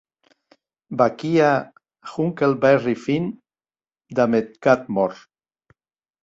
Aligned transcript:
Vaquí 1.01 1.29
a 1.49 1.51
Huckleberry 2.13 2.95
Finn 3.03 3.29
damb 4.21 4.39
eth 4.41 4.57
gat 4.69 4.91
mòrt. 4.99 5.23